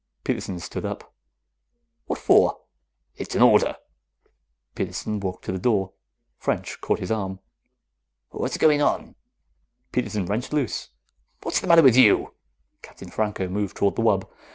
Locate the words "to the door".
5.45-5.93